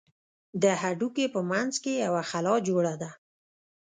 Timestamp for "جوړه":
2.67-2.93